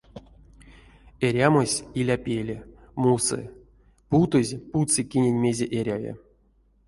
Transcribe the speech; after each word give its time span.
Эрямось, 1.27 1.77
иля 1.99 2.17
пеле, 2.25 2.57
мусы, 3.01 3.39
путозь 4.09 4.53
путсы 4.71 5.01
кинень 5.11 5.41
мезе 5.43 5.65
эряви. 5.79 6.13